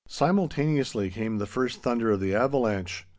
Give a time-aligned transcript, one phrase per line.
[0.07, 3.05] Simultaneously came the first thunder of the avalanche.